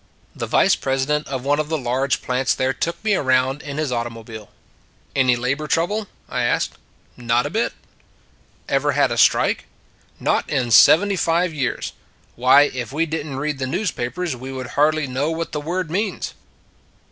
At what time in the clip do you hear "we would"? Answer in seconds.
14.35-14.69